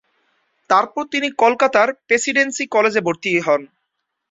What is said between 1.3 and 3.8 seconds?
কলকাতার প্রেসিডেন্সি কলেজে ভর্তি হন।